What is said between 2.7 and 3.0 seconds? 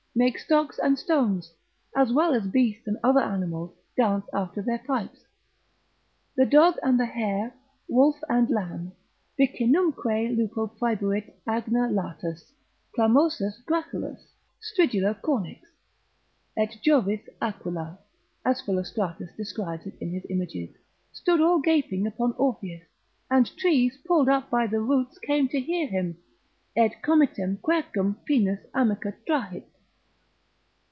and